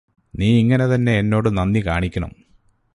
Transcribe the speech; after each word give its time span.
നീ 0.33 0.47
ഇങ്ങനെ 0.59 0.85
തന്നെ 0.85 1.13
എന്നോട് 1.19 1.49
നന്ദി 1.57 1.81
കാണിക്കണം 1.85 2.31